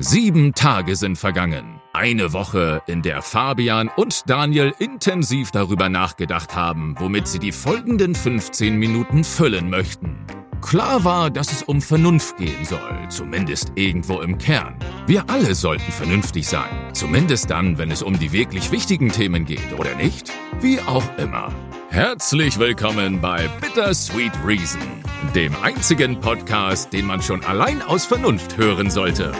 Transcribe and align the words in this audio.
Sieben 0.00 0.54
Tage 0.54 0.94
sind 0.94 1.18
vergangen. 1.18 1.80
Eine 1.92 2.32
Woche, 2.32 2.82
in 2.86 3.02
der 3.02 3.20
Fabian 3.20 3.90
und 3.96 4.30
Daniel 4.30 4.72
intensiv 4.78 5.50
darüber 5.50 5.88
nachgedacht 5.88 6.54
haben, 6.54 6.94
womit 7.00 7.26
sie 7.26 7.40
die 7.40 7.50
folgenden 7.50 8.14
15 8.14 8.76
Minuten 8.76 9.24
füllen 9.24 9.68
möchten. 9.68 10.24
Klar 10.60 11.02
war, 11.02 11.30
dass 11.30 11.50
es 11.50 11.64
um 11.64 11.82
Vernunft 11.82 12.36
gehen 12.36 12.64
soll, 12.64 13.08
zumindest 13.08 13.72
irgendwo 13.74 14.20
im 14.20 14.38
Kern. 14.38 14.76
Wir 15.08 15.28
alle 15.28 15.56
sollten 15.56 15.90
vernünftig 15.90 16.46
sein, 16.46 16.70
zumindest 16.92 17.50
dann, 17.50 17.76
wenn 17.78 17.90
es 17.90 18.04
um 18.04 18.16
die 18.20 18.30
wirklich 18.30 18.70
wichtigen 18.70 19.08
Themen 19.08 19.46
geht, 19.46 19.76
oder 19.76 19.96
nicht? 19.96 20.30
Wie 20.60 20.80
auch 20.80 21.18
immer. 21.18 21.52
Herzlich 21.90 22.60
willkommen 22.60 23.20
bei 23.20 23.48
Bittersweet 23.60 24.32
Reason, 24.46 24.80
dem 25.34 25.52
einzigen 25.60 26.20
Podcast, 26.20 26.92
den 26.92 27.06
man 27.06 27.20
schon 27.20 27.42
allein 27.42 27.82
aus 27.82 28.04
Vernunft 28.04 28.56
hören 28.56 28.90
sollte. 28.90 29.32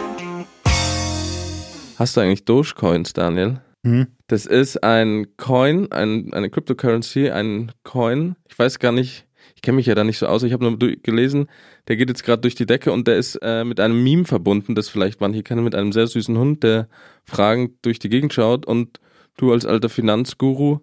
Hast 1.99 2.15
du 2.15 2.21
eigentlich 2.21 2.45
Dogecoins, 2.45 3.11
Daniel? 3.11 3.59
Hm. 3.85 4.07
Das 4.27 4.45
ist 4.45 4.81
ein 4.85 5.35
Coin, 5.35 5.91
ein, 5.91 6.33
eine 6.33 6.49
Cryptocurrency, 6.49 7.29
ein 7.29 7.73
Coin. 7.83 8.37
Ich 8.47 8.57
weiß 8.57 8.79
gar 8.79 8.93
nicht, 8.93 9.25
ich 9.53 9.61
kenne 9.61 9.75
mich 9.75 9.85
ja 9.85 9.95
da 9.95 10.05
nicht 10.05 10.17
so 10.17 10.25
aus. 10.25 10.43
Ich 10.43 10.53
habe 10.53 10.63
nur 10.63 10.77
gelesen, 10.77 11.47
der 11.89 11.97
geht 11.97 12.07
jetzt 12.07 12.23
gerade 12.23 12.41
durch 12.41 12.55
die 12.55 12.65
Decke 12.65 12.93
und 12.93 13.05
der 13.09 13.17
ist 13.17 13.35
äh, 13.41 13.65
mit 13.65 13.81
einem 13.81 14.01
Meme 14.01 14.23
verbunden, 14.23 14.75
das 14.75 14.87
vielleicht 14.87 15.19
manche 15.19 15.43
kennen, 15.43 15.65
mit 15.65 15.75
einem 15.75 15.91
sehr 15.91 16.07
süßen 16.07 16.37
Hund, 16.37 16.63
der 16.63 16.87
fragend 17.25 17.73
durch 17.81 17.99
die 17.99 18.07
Gegend 18.07 18.33
schaut. 18.33 18.65
Und 18.65 19.01
du 19.35 19.51
als 19.51 19.65
alter 19.65 19.89
Finanzguru, 19.89 20.79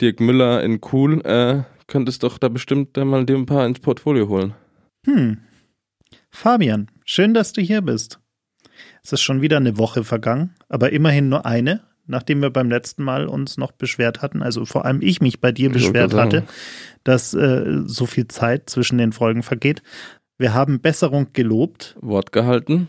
Dirk 0.00 0.18
Müller 0.18 0.64
in 0.64 0.80
Cool, 0.90 1.24
äh, 1.24 1.62
könntest 1.86 2.24
doch 2.24 2.38
da 2.38 2.48
bestimmt 2.48 2.96
mal 2.96 3.24
dir 3.24 3.36
ein 3.36 3.46
paar 3.46 3.66
ins 3.66 3.78
Portfolio 3.78 4.26
holen. 4.26 4.54
Hm. 5.06 5.38
Fabian, 6.30 6.90
schön, 7.04 7.34
dass 7.34 7.52
du 7.52 7.60
hier 7.60 7.82
bist. 7.82 8.18
Es 9.02 9.12
ist 9.12 9.22
schon 9.22 9.42
wieder 9.42 9.56
eine 9.56 9.78
Woche 9.78 10.04
vergangen, 10.04 10.54
aber 10.68 10.92
immerhin 10.92 11.28
nur 11.28 11.46
eine, 11.46 11.82
nachdem 12.06 12.42
wir 12.42 12.50
beim 12.50 12.70
letzten 12.70 13.02
Mal 13.02 13.26
uns 13.26 13.56
noch 13.56 13.72
beschwert 13.72 14.22
hatten, 14.22 14.42
also 14.42 14.64
vor 14.64 14.84
allem 14.84 15.00
ich 15.02 15.20
mich 15.20 15.40
bei 15.40 15.52
dir 15.52 15.70
beschwert 15.70 16.14
hatte, 16.14 16.44
dass 17.04 17.34
äh, 17.34 17.82
so 17.84 18.06
viel 18.06 18.28
Zeit 18.28 18.70
zwischen 18.70 18.98
den 18.98 19.12
Folgen 19.12 19.42
vergeht. 19.42 19.82
Wir 20.38 20.54
haben 20.54 20.80
Besserung 20.80 21.32
gelobt 21.32 21.96
Wort 22.00 22.32
gehalten. 22.32 22.88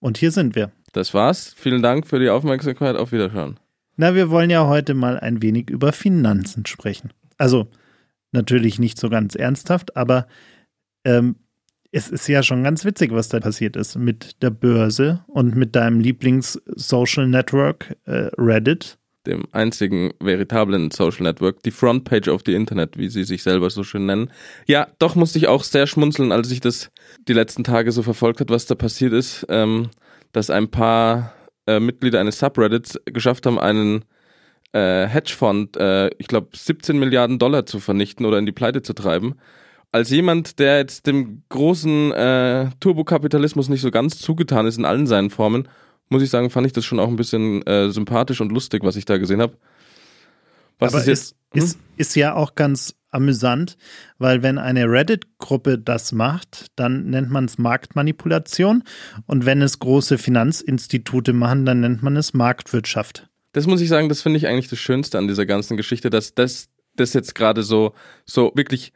und 0.00 0.18
hier 0.18 0.32
sind 0.32 0.54
wir. 0.54 0.72
Das 0.92 1.14
war's. 1.14 1.54
Vielen 1.56 1.82
Dank 1.82 2.06
für 2.06 2.18
die 2.18 2.30
Aufmerksamkeit. 2.30 2.96
Auf 2.96 3.12
Wiederschauen. 3.12 3.58
Na, 3.96 4.14
wir 4.14 4.30
wollen 4.30 4.50
ja 4.50 4.66
heute 4.66 4.94
mal 4.94 5.18
ein 5.18 5.42
wenig 5.42 5.70
über 5.70 5.92
Finanzen 5.92 6.66
sprechen. 6.66 7.10
Also 7.36 7.68
natürlich 8.32 8.78
nicht 8.78 8.98
so 8.98 9.08
ganz 9.08 9.34
ernsthaft, 9.34 9.96
aber 9.96 10.26
ähm, 11.04 11.36
es 11.90 12.08
ist 12.08 12.28
ja 12.28 12.42
schon 12.42 12.62
ganz 12.64 12.84
witzig, 12.84 13.12
was 13.12 13.28
da 13.28 13.40
passiert 13.40 13.76
ist 13.76 13.96
mit 13.96 14.42
der 14.42 14.50
Börse 14.50 15.24
und 15.26 15.56
mit 15.56 15.74
deinem 15.74 16.00
Lieblings-Social 16.00 17.26
Network 17.26 17.96
äh, 18.04 18.30
Reddit. 18.36 18.98
dem 19.26 19.44
einzigen 19.52 20.12
veritablen 20.20 20.90
Social 20.90 21.24
Network, 21.24 21.62
die 21.62 21.70
Frontpage 21.70 22.28
of 22.28 22.42
the 22.46 22.54
Internet, 22.54 22.96
wie 22.96 23.08
sie 23.08 23.24
sich 23.24 23.42
selber 23.42 23.68
so 23.70 23.82
schön 23.82 24.06
nennen. 24.06 24.30
Ja, 24.66 24.88
doch 24.98 25.14
musste 25.16 25.38
ich 25.38 25.48
auch 25.48 25.64
sehr 25.64 25.86
schmunzeln, 25.86 26.32
als 26.32 26.50
ich 26.50 26.60
das 26.60 26.90
die 27.26 27.34
letzten 27.34 27.64
Tage 27.64 27.92
so 27.92 28.02
verfolgt 28.02 28.40
hat, 28.40 28.50
was 28.50 28.66
da 28.66 28.74
passiert 28.74 29.12
ist, 29.12 29.46
ähm, 29.48 29.90
dass 30.32 30.50
ein 30.50 30.70
paar 30.70 31.34
äh, 31.66 31.80
Mitglieder 31.80 32.20
eines 32.20 32.38
Subreddits 32.38 32.98
geschafft 33.06 33.44
haben, 33.46 33.58
einen 33.58 34.04
äh, 34.72 35.06
Hedgefonds, 35.06 35.78
äh, 35.78 36.10
ich 36.18 36.26
glaube 36.26 36.48
17 36.54 36.98
Milliarden 36.98 37.38
Dollar 37.38 37.66
zu 37.66 37.80
vernichten 37.80 38.26
oder 38.26 38.38
in 38.38 38.46
die 38.46 38.52
Pleite 38.52 38.82
zu 38.82 38.92
treiben. 38.92 39.34
Als 39.90 40.10
jemand, 40.10 40.58
der 40.58 40.78
jetzt 40.78 41.06
dem 41.06 41.42
großen 41.48 42.12
äh, 42.12 42.70
Turbokapitalismus 42.80 43.68
nicht 43.68 43.80
so 43.80 43.90
ganz 43.90 44.18
zugetan 44.18 44.66
ist 44.66 44.78
in 44.78 44.84
allen 44.84 45.06
seinen 45.06 45.30
Formen, 45.30 45.68
muss 46.10 46.22
ich 46.22 46.30
sagen, 46.30 46.50
fand 46.50 46.66
ich 46.66 46.72
das 46.72 46.84
schon 46.84 47.00
auch 47.00 47.08
ein 47.08 47.16
bisschen 47.16 47.66
äh, 47.66 47.90
sympathisch 47.90 48.40
und 48.40 48.52
lustig, 48.52 48.82
was 48.84 48.96
ich 48.96 49.04
da 49.04 49.18
gesehen 49.18 49.40
habe. 49.40 49.56
Was 50.78 50.94
aber 50.94 51.02
ist 51.02 51.06
jetzt? 51.06 51.36
ist, 51.54 51.64
ist, 51.64 51.78
ist 51.96 52.14
ja 52.16 52.34
auch 52.34 52.54
ganz 52.54 52.94
amüsant, 53.10 53.76
weil 54.18 54.42
wenn 54.42 54.58
eine 54.58 54.84
Reddit-Gruppe 54.84 55.78
das 55.78 56.12
macht, 56.12 56.66
dann 56.76 57.08
nennt 57.08 57.30
man 57.30 57.46
es 57.46 57.58
Marktmanipulation 57.58 58.84
und 59.26 59.46
wenn 59.46 59.62
es 59.62 59.78
große 59.78 60.18
Finanzinstitute 60.18 61.32
machen, 61.32 61.64
dann 61.64 61.80
nennt 61.80 62.02
man 62.02 62.16
es 62.16 62.34
Marktwirtschaft. 62.34 63.28
Das 63.52 63.66
muss 63.66 63.80
ich 63.80 63.88
sagen, 63.88 64.08
das 64.08 64.20
finde 64.20 64.36
ich 64.36 64.46
eigentlich 64.46 64.68
das 64.68 64.78
Schönste 64.78 65.18
an 65.18 65.26
dieser 65.26 65.46
ganzen 65.46 65.76
Geschichte, 65.76 66.10
dass 66.10 66.34
das, 66.34 66.68
das 66.96 67.14
jetzt 67.14 67.34
gerade 67.34 67.62
so, 67.62 67.94
so 68.26 68.52
wirklich, 68.54 68.92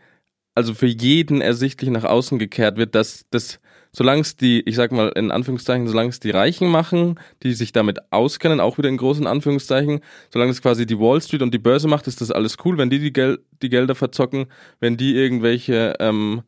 also 0.55 0.75
für 0.75 0.87
jeden 0.87 1.41
ersichtlich 1.41 1.91
nach 1.91 2.05
außen 2.05 2.39
gekehrt 2.39 2.77
wird, 2.77 2.95
dass 2.95 3.25
das, 3.31 3.61
solange 3.93 4.21
es 4.21 4.37
die, 4.37 4.61
ich 4.61 4.77
sag 4.77 4.93
mal 4.93 5.09
in 5.15 5.31
Anführungszeichen, 5.31 5.87
solange 5.87 6.11
es 6.11 6.21
die 6.21 6.31
Reichen 6.31 6.69
machen, 6.69 7.19
die 7.43 7.55
sich 7.55 7.73
damit 7.73 8.01
auskennen, 8.13 8.61
auch 8.61 8.79
wieder 8.79 8.89
in 8.89 8.97
großen 8.97 9.27
Anführungszeichen, 9.27 10.01
solange 10.31 10.51
es 10.51 10.63
quasi 10.63 10.87
die 10.87 10.99
Wall 10.99 11.21
Street 11.21 11.43
und 11.43 11.55
die 11.55 11.59
Börse 11.59 11.89
macht, 11.89 12.07
ist 12.07 12.21
das 12.21 12.31
alles 12.31 12.57
cool. 12.65 12.79
Wenn 12.79 12.91
die 12.91 12.99
die, 12.99 13.13
Gel 13.13 13.39
die 13.63 13.69
Gelder 13.69 13.95
verzocken, 13.95 14.47
wenn 14.81 14.97
die 14.97 15.15
irgendwelche 15.15 15.95
ähm, 16.01 16.43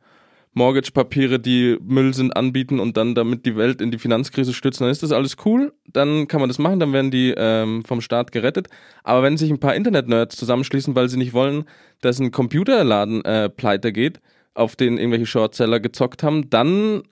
Mortgage-Papiere, 0.55 1.39
die 1.39 1.77
Müll 1.83 2.15
sind, 2.15 2.37
anbieten 2.37 2.81
und 2.81 2.97
dann 2.97 3.15
damit 3.15 3.45
die 3.45 3.57
Welt 3.57 3.81
in 3.81 3.91
die 3.91 3.99
Finanzkrise 3.99 4.55
stürzen, 4.55 4.85
dann 4.85 4.93
ist 4.93 5.03
das 5.03 5.13
alles 5.13 5.37
cool. 5.45 5.73
Dann 5.87 6.29
kann 6.29 6.41
man 6.41 6.49
das 6.49 6.59
machen, 6.59 6.81
dann 6.81 6.93
werden 6.93 7.11
die 7.11 7.35
ähm, 7.37 7.85
vom 7.85 8.01
Staat 8.01 8.33
gerettet. 8.33 8.69
Aber 9.03 9.23
wenn 9.23 9.37
sich 9.37 9.51
ein 9.51 9.61
paar 9.61 9.75
Internet-Nerds 9.75 10.37
zusammenschließen, 10.37 10.95
weil 10.95 11.09
sie 11.09 11.19
nicht 11.19 11.33
wollen, 11.33 11.65
dass 12.01 12.21
ein 12.21 12.31
Computerladen 12.31 13.25
äh, 13.25 13.51
pleite 13.51 13.93
geht, 13.93 14.21
auf 14.55 14.77
den 14.77 14.97
irgendwelche 14.99 15.27
Shortseller 15.27 15.81
gezockt 15.81 16.23
haben, 16.23 16.49
dann 16.49 17.03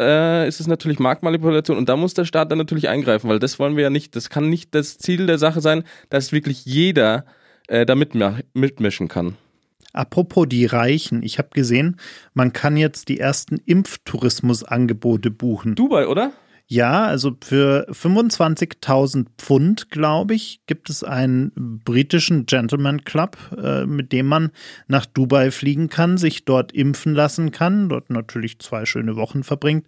äh, 0.00 0.48
ist 0.48 0.60
es 0.60 0.66
natürlich 0.66 0.98
Marktmanipulation 0.98 1.76
und 1.76 1.88
da 1.88 1.96
muss 1.96 2.14
der 2.14 2.24
Staat 2.24 2.50
dann 2.50 2.58
natürlich 2.58 2.88
eingreifen, 2.88 3.28
weil 3.28 3.38
das 3.38 3.58
wollen 3.58 3.76
wir 3.76 3.84
ja 3.84 3.90
nicht. 3.90 4.16
Das 4.16 4.30
kann 4.30 4.48
nicht 4.48 4.74
das 4.74 4.98
Ziel 4.98 5.26
der 5.26 5.38
Sache 5.38 5.60
sein, 5.60 5.84
dass 6.08 6.32
wirklich 6.32 6.64
jeder 6.64 7.26
äh, 7.68 7.86
da 7.86 7.94
mitmischen 7.94 9.08
kann. 9.08 9.36
Apropos 9.96 10.46
die 10.48 10.66
Reichen, 10.66 11.22
ich 11.22 11.38
habe 11.38 11.48
gesehen, 11.52 11.96
man 12.34 12.52
kann 12.52 12.76
jetzt 12.76 13.08
die 13.08 13.18
ersten 13.18 13.58
Impftourismusangebote 13.64 15.30
buchen. 15.30 15.74
Dubai, 15.74 16.06
oder? 16.06 16.32
Ja, 16.68 17.04
also 17.04 17.36
für 17.44 17.86
25.000 17.92 19.26
Pfund, 19.38 19.88
glaube 19.90 20.34
ich, 20.34 20.62
gibt 20.66 20.90
es 20.90 21.04
einen 21.04 21.52
britischen 21.84 22.44
Gentleman 22.46 23.04
Club, 23.04 23.36
äh, 23.56 23.86
mit 23.86 24.10
dem 24.10 24.26
man 24.26 24.50
nach 24.88 25.06
Dubai 25.06 25.52
fliegen 25.52 25.88
kann, 25.88 26.18
sich 26.18 26.44
dort 26.44 26.72
impfen 26.72 27.14
lassen 27.14 27.52
kann, 27.52 27.88
dort 27.88 28.10
natürlich 28.10 28.58
zwei 28.58 28.84
schöne 28.84 29.14
Wochen 29.14 29.44
verbringt 29.44 29.86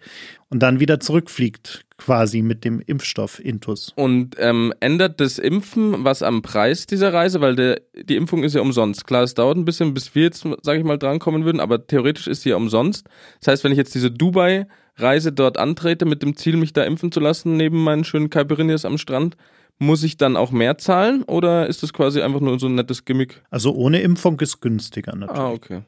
und 0.51 0.63
dann 0.63 0.79
wieder 0.79 1.01
zurückfliegt, 1.01 1.85
quasi 1.99 2.43
mit 2.43 2.65
dem 2.65 2.81
Impfstoff 2.81 3.45
Intus. 3.45 3.93
Und 3.97 4.37
ähm, 4.39 4.73
ändert 4.81 5.21
das 5.21 5.39
Impfen 5.39 6.05
was 6.05 6.23
am 6.23 6.43
Preis 6.43 6.87
dieser 6.87 7.13
Reise? 7.13 7.41
Weil 7.41 7.57
der, 7.57 7.81
die 7.95 8.17
Impfung 8.17 8.45
ist 8.45 8.55
ja 8.55 8.63
umsonst. 8.63 9.07
Klar, 9.07 9.25
es 9.25 9.35
dauert 9.35 9.59
ein 9.59 9.65
bisschen, 9.65 9.93
bis 9.93 10.15
wir 10.15 10.23
jetzt, 10.23 10.47
sage 10.63 10.79
ich 10.79 10.85
mal, 10.85 10.99
drankommen 10.99 11.45
würden, 11.45 11.61
aber 11.61 11.87
theoretisch 11.87 12.29
ist 12.29 12.43
sie 12.43 12.51
ja 12.51 12.57
umsonst. 12.57 13.07
Das 13.41 13.49
heißt, 13.49 13.65
wenn 13.65 13.73
ich 13.73 13.79
jetzt 13.79 13.95
diese 13.95 14.11
Dubai-Reise 14.11 15.33
dort 15.33 15.59
antrete 15.59 16.07
mit 16.07 16.23
dem 16.23 16.37
Ziel, 16.37 16.57
mich 16.57 16.73
da 16.73 16.85
impfen 16.85 17.13
zu 17.13 17.21
lassen, 17.21 17.57
neben 17.57 17.83
meinen 17.83 18.05
schönen 18.05 18.31
Caipirinhas 18.31 18.85
am 18.85 18.97
Strand, 18.97 19.37
muss 19.79 20.03
ich 20.03 20.17
dann 20.17 20.37
auch 20.37 20.51
mehr 20.51 20.79
zahlen 20.79 21.23
oder 21.25 21.67
ist 21.67 21.83
das 21.83 21.93
quasi 21.93 22.21
einfach 22.21 22.41
nur 22.41 22.59
so 22.59 22.67
ein 22.67 22.75
nettes 22.75 23.05
Gimmick? 23.05 23.43
Also 23.51 23.75
ohne 23.75 24.01
Impfung 24.01 24.41
ist 24.41 24.61
günstiger 24.61 25.15
natürlich. 25.15 25.41
Ah, 25.41 25.51
okay. 25.51 25.83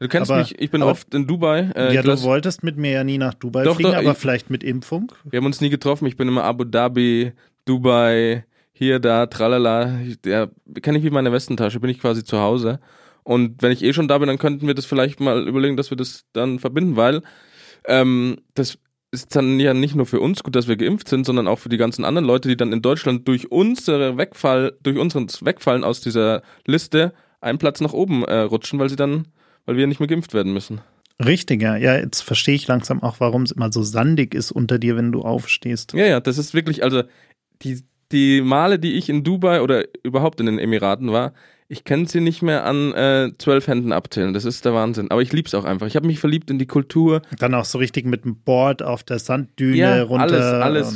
Du 0.00 0.08
kennst 0.08 0.30
Aber- 0.30 0.40
mich, 0.40 0.58
ich 0.58 0.70
bin 0.70 0.82
aber- 0.82 0.92
oft 0.92 1.14
in 1.14 1.26
Dubai. 1.26 1.70
Äh, 1.76 1.94
ja, 1.94 2.02
du 2.02 2.08
lass- 2.08 2.22
wolltest 2.22 2.62
mit 2.62 2.76
mir 2.78 2.90
ja 2.90 3.04
nie 3.04 3.18
nach 3.18 3.34
Dubai 3.34 3.64
Doch, 3.64 3.76
fliegen, 3.76 3.92
doch, 3.92 3.98
aber 3.98 4.12
ich- 4.12 4.18
vielleicht 4.18 4.48
mit 4.50 4.64
Impfung. 4.64 5.12
Wir 5.24 5.36
haben 5.38 5.46
uns 5.46 5.60
nie 5.60 5.68
getroffen. 5.70 6.06
Ich 6.06 6.16
bin 6.16 6.26
immer 6.26 6.44
Abu 6.44 6.64
Dhabi, 6.64 7.32
Dubai, 7.66 8.44
hier, 8.72 8.98
da, 8.98 9.26
tralala. 9.26 10.00
Ja, 10.24 10.48
kenne 10.80 10.98
ich 10.98 11.04
wie 11.04 11.10
meine 11.10 11.32
Westentasche, 11.32 11.80
bin 11.80 11.90
ich 11.90 12.00
quasi 12.00 12.24
zu 12.24 12.38
Hause. 12.40 12.80
Und 13.24 13.62
wenn 13.62 13.72
ich 13.72 13.84
eh 13.84 13.92
schon 13.92 14.08
da 14.08 14.16
bin, 14.18 14.26
dann 14.28 14.38
könnten 14.38 14.66
wir 14.66 14.74
das 14.74 14.86
vielleicht 14.86 15.20
mal 15.20 15.46
überlegen, 15.46 15.76
dass 15.76 15.90
wir 15.90 15.96
das 15.96 16.24
dann 16.32 16.58
verbinden, 16.58 16.96
weil 16.96 17.20
ähm, 17.86 18.38
das 18.54 18.78
ist 19.12 19.34
dann 19.36 19.58
ja 19.60 19.74
nicht 19.74 19.94
nur 19.96 20.06
für 20.06 20.20
uns 20.20 20.42
gut, 20.42 20.54
dass 20.56 20.68
wir 20.68 20.76
geimpft 20.76 21.08
sind, 21.08 21.26
sondern 21.26 21.46
auch 21.48 21.58
für 21.58 21.68
die 21.68 21.76
ganzen 21.76 22.04
anderen 22.04 22.26
Leute, 22.26 22.48
die 22.48 22.56
dann 22.56 22.72
in 22.72 22.80
Deutschland 22.80 23.26
durch 23.28 23.50
unsere 23.52 24.16
Wegfall, 24.16 24.72
durch 24.82 24.96
unseren 24.98 25.26
Wegfallen 25.42 25.84
aus 25.84 26.00
dieser 26.00 26.42
Liste 26.66 27.12
einen 27.40 27.58
Platz 27.58 27.80
nach 27.80 27.92
oben 27.92 28.24
äh, 28.24 28.38
rutschen, 28.40 28.78
weil 28.78 28.88
sie 28.88 28.96
dann, 28.96 29.26
weil 29.66 29.76
wir 29.76 29.86
nicht 29.86 30.00
mehr 30.00 30.06
geimpft 30.08 30.34
werden 30.34 30.52
müssen. 30.52 30.80
Richtig, 31.24 31.60
ja. 31.60 31.76
Ja, 31.76 31.96
jetzt 31.96 32.22
verstehe 32.22 32.54
ich 32.54 32.66
langsam 32.66 33.02
auch, 33.02 33.16
warum 33.20 33.42
es 33.42 33.52
immer 33.52 33.70
so 33.70 33.82
sandig 33.82 34.34
ist 34.34 34.52
unter 34.52 34.78
dir, 34.78 34.96
wenn 34.96 35.12
du 35.12 35.20
aufstehst. 35.22 35.92
Ja, 35.92 36.06
ja, 36.06 36.20
das 36.20 36.38
ist 36.38 36.54
wirklich, 36.54 36.82
also 36.82 37.02
die, 37.62 37.82
die 38.10 38.40
Male, 38.40 38.78
die 38.78 38.94
ich 38.94 39.08
in 39.10 39.22
Dubai 39.22 39.60
oder 39.60 39.84
überhaupt 40.02 40.40
in 40.40 40.46
den 40.46 40.58
Emiraten 40.58 41.12
war, 41.12 41.32
ich 41.68 41.84
kann 41.84 42.06
sie 42.06 42.20
nicht 42.20 42.42
mehr 42.42 42.64
an 42.64 42.92
äh, 42.94 43.30
zwölf 43.38 43.68
Händen 43.68 43.92
abzählen. 43.92 44.34
Das 44.34 44.44
ist 44.44 44.64
der 44.64 44.74
Wahnsinn. 44.74 45.10
Aber 45.12 45.22
ich 45.22 45.32
lieb's 45.32 45.54
auch 45.54 45.64
einfach. 45.64 45.86
Ich 45.86 45.94
habe 45.94 46.06
mich 46.06 46.18
verliebt 46.18 46.50
in 46.50 46.58
die 46.58 46.66
Kultur. 46.66 47.22
Dann 47.38 47.54
auch 47.54 47.64
so 47.64 47.78
richtig 47.78 48.06
mit 48.06 48.24
dem 48.24 48.36
Board 48.36 48.82
auf 48.82 49.04
der 49.04 49.20
Sanddüne 49.20 49.76
Ja, 49.76 50.02
runter. 50.02 50.24
alles, 50.24 50.44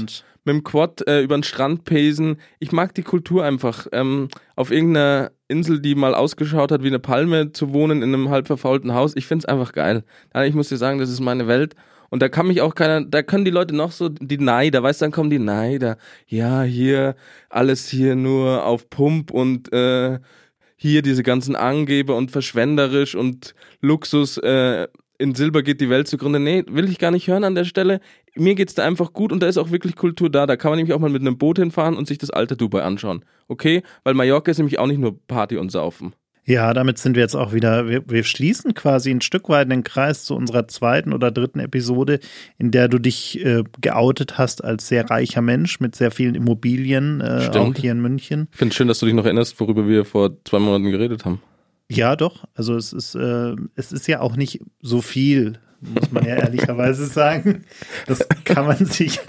alles. 0.00 0.24
Mit 0.44 0.54
dem 0.54 0.64
Quad 0.64 1.06
äh, 1.06 1.22
über 1.22 1.36
den 1.36 1.42
Strand 1.42 1.84
pesen. 1.84 2.36
Ich 2.58 2.72
mag 2.72 2.94
die 2.94 3.02
Kultur 3.02 3.44
einfach. 3.44 3.86
Ähm, 3.92 4.28
auf 4.56 4.70
irgendeiner 4.70 5.32
Insel, 5.48 5.80
die 5.80 5.94
mal 5.94 6.14
ausgeschaut 6.14 6.70
hat 6.70 6.82
wie 6.82 6.88
eine 6.88 6.98
Palme, 6.98 7.52
zu 7.52 7.72
wohnen 7.72 8.02
in 8.02 8.14
einem 8.14 8.30
halb 8.30 8.46
verfaulten 8.46 8.94
Haus. 8.94 9.16
Ich 9.16 9.26
find's 9.26 9.44
einfach 9.44 9.72
geil. 9.72 10.04
Ich 10.44 10.54
muss 10.54 10.68
dir 10.68 10.76
sagen, 10.76 10.98
das 10.98 11.10
ist 11.10 11.20
meine 11.20 11.46
Welt. 11.46 11.74
Und 12.10 12.20
da 12.20 12.28
kann 12.28 12.46
mich 12.46 12.60
auch 12.60 12.76
keiner, 12.76 13.04
da 13.04 13.22
können 13.22 13.44
die 13.44 13.50
Leute 13.50 13.74
noch 13.74 13.90
so, 13.90 14.08
die 14.08 14.38
Neider, 14.38 14.84
weißt 14.84 15.00
du, 15.00 15.06
dann 15.06 15.12
kommen 15.12 15.30
die 15.30 15.40
Neider. 15.40 15.96
Ja, 16.28 16.62
hier, 16.62 17.16
alles 17.48 17.88
hier 17.88 18.14
nur 18.14 18.64
auf 18.64 18.88
Pump 18.88 19.32
und 19.32 19.72
äh, 19.72 20.20
hier 20.76 21.02
diese 21.02 21.22
ganzen 21.24 21.56
Angeber 21.56 22.16
und 22.16 22.30
verschwenderisch 22.30 23.14
und 23.14 23.54
Luxus, 23.80 24.38
äh, 24.38 24.86
in 25.18 25.34
Silber 25.34 25.62
geht 25.62 25.80
die 25.80 25.90
Welt 25.90 26.08
zugrunde. 26.08 26.40
Nee, 26.40 26.64
will 26.68 26.88
ich 26.88 26.98
gar 26.98 27.10
nicht 27.10 27.28
hören 27.28 27.44
an 27.44 27.54
der 27.54 27.64
Stelle. 27.64 28.00
Mir 28.34 28.54
geht's 28.54 28.74
da 28.74 28.84
einfach 28.84 29.12
gut 29.12 29.32
und 29.32 29.42
da 29.42 29.46
ist 29.46 29.58
auch 29.58 29.70
wirklich 29.70 29.96
Kultur 29.96 30.30
da. 30.30 30.46
Da 30.46 30.56
kann 30.56 30.70
man 30.70 30.78
nämlich 30.78 30.94
auch 30.94 31.00
mal 31.00 31.10
mit 31.10 31.22
einem 31.22 31.38
Boot 31.38 31.58
hinfahren 31.58 31.96
und 31.96 32.08
sich 32.08 32.18
das 32.18 32.30
alte 32.30 32.56
Dubai 32.56 32.82
anschauen. 32.82 33.24
Okay? 33.48 33.82
Weil 34.02 34.14
Mallorca 34.14 34.50
ist 34.50 34.58
nämlich 34.58 34.78
auch 34.78 34.86
nicht 34.86 34.98
nur 34.98 35.18
Party 35.26 35.56
und 35.56 35.70
Saufen. 35.70 36.14
Ja, 36.46 36.74
damit 36.74 36.98
sind 36.98 37.16
wir 37.16 37.22
jetzt 37.22 37.34
auch 37.34 37.54
wieder, 37.54 37.88
wir, 37.88 38.02
wir 38.06 38.22
schließen 38.22 38.74
quasi 38.74 39.10
ein 39.10 39.22
Stück 39.22 39.48
weit 39.48 39.70
den 39.70 39.82
Kreis 39.82 40.24
zu 40.24 40.36
unserer 40.36 40.68
zweiten 40.68 41.14
oder 41.14 41.30
dritten 41.30 41.58
Episode, 41.58 42.20
in 42.58 42.70
der 42.70 42.88
du 42.88 42.98
dich 42.98 43.42
äh, 43.42 43.64
geoutet 43.80 44.36
hast 44.36 44.62
als 44.62 44.88
sehr 44.88 45.08
reicher 45.08 45.40
Mensch 45.40 45.80
mit 45.80 45.96
sehr 45.96 46.10
vielen 46.10 46.34
Immobilien, 46.34 47.22
äh, 47.22 47.48
auch 47.54 47.74
hier 47.74 47.92
in 47.92 48.02
München. 48.02 48.48
Ich 48.52 48.58
finde 48.58 48.72
es 48.72 48.76
schön, 48.76 48.88
dass 48.88 48.98
du 48.98 49.06
dich 49.06 49.14
noch 49.14 49.24
erinnerst, 49.24 49.58
worüber 49.58 49.88
wir 49.88 50.04
vor 50.04 50.32
zwei 50.44 50.58
Monaten 50.58 50.90
geredet 50.90 51.24
haben. 51.24 51.40
Ja, 51.90 52.16
doch. 52.16 52.44
Also 52.54 52.76
es 52.76 52.92
ist, 52.92 53.14
äh, 53.14 53.54
es 53.74 53.92
ist 53.92 54.06
ja 54.06 54.20
auch 54.20 54.36
nicht 54.36 54.60
so 54.80 55.02
viel, 55.02 55.58
muss 55.80 56.10
man 56.10 56.24
ja 56.24 56.36
ehrlicherweise 56.36 57.06
sagen. 57.06 57.64
Das 58.06 58.26
kann 58.44 58.66
man 58.66 58.84
sich 58.84 59.20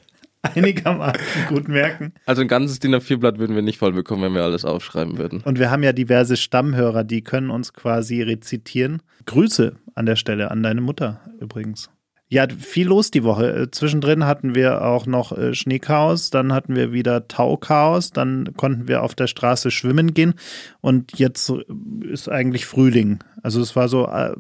einigermaßen 0.42 1.48
gut 1.50 1.68
merken. 1.68 2.14
Also 2.26 2.42
ein 2.42 2.48
ganzes 2.48 2.80
DIN 2.80 2.96
A4-Blatt 2.96 3.40
würden 3.40 3.56
wir 3.56 3.64
nicht 3.64 3.80
voll 3.80 3.94
bekommen, 3.94 4.24
wenn 4.24 4.34
wir 4.34 4.44
alles 4.44 4.66
aufschreiben 4.66 5.18
würden. 5.18 5.42
Und 5.42 5.60
wir 5.60 5.72
haben 5.72 5.84
ja 5.84 5.92
diverse 5.92 6.38
Stammhörer, 6.38 7.04
die 7.04 7.24
können 7.24 7.50
uns 7.50 7.74
quasi 7.74 8.22
rezitieren. 8.22 9.02
Grüße 9.26 9.76
an 9.96 10.06
der 10.06 10.16
Stelle 10.16 10.52
an 10.52 10.64
deine 10.64 10.82
Mutter 10.82 11.22
übrigens. 11.40 11.90
Ja, 12.28 12.48
viel 12.50 12.88
los 12.88 13.12
die 13.12 13.24
Woche. 13.24 13.52
Äh, 13.56 13.72
zwischendrin 13.72 14.26
hatten 14.26 14.56
wir 14.56 14.84
auch 14.84 15.06
noch 15.06 15.32
äh, 15.32 15.54
Schneechaos, 15.54 16.32
dann 16.32 16.54
hatten 16.54 16.76
wir 16.76 16.92
wieder 16.92 17.28
Tauchaos, 17.28 18.12
dann 18.12 18.56
konnten 18.58 18.88
wir 18.88 19.04
auf 19.04 19.14
der 19.14 19.28
Straße 19.28 19.70
schwimmen 19.70 20.14
gehen 20.14 20.34
und 20.82 21.20
jetzt 21.20 21.54
ist 22.02 22.28
eigentlich 22.28 22.66
Frühling. 22.66 23.20
Also 23.44 23.62
es 23.62 23.76
war 23.76 23.88
so, 23.90 24.08
äh, 24.08 24.34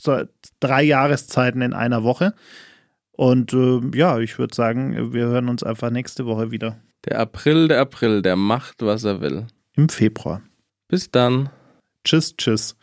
so 0.00 0.22
drei 0.60 0.84
Jahreszeiten 0.84 1.62
in 1.62 1.72
einer 1.72 2.04
Woche. 2.04 2.34
Und 3.10 3.52
äh, 3.52 3.80
ja, 3.96 4.20
ich 4.20 4.38
würde 4.38 4.54
sagen, 4.54 5.12
wir 5.12 5.26
hören 5.26 5.48
uns 5.48 5.64
einfach 5.64 5.90
nächste 5.90 6.26
Woche 6.26 6.52
wieder. 6.52 6.78
Der 7.04 7.18
April, 7.18 7.66
der 7.66 7.80
April, 7.80 8.22
der 8.22 8.36
macht, 8.36 8.76
was 8.82 9.02
er 9.02 9.20
will. 9.20 9.48
Im 9.74 9.88
Februar. 9.88 10.42
Bis 10.86 11.10
dann. 11.10 11.50
Tschüss, 12.04 12.36
tschüss. 12.36 12.76